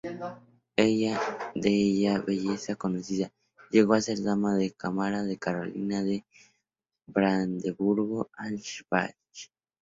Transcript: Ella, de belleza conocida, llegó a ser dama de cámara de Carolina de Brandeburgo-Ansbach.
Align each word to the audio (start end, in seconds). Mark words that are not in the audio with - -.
Ella, 0.77 1.21
de 1.53 2.19
belleza 2.25 2.75
conocida, 2.75 3.31
llegó 3.69 3.93
a 3.93 4.01
ser 4.01 4.23
dama 4.23 4.55
de 4.55 4.71
cámara 4.71 5.21
de 5.21 5.37
Carolina 5.37 6.01
de 6.01 6.25
Brandeburgo-Ansbach. 7.05 9.13